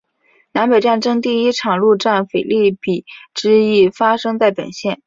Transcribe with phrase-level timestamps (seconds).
[0.53, 3.05] 南北战争第一场陆战腓立比
[3.35, 4.97] 之役发生在本县。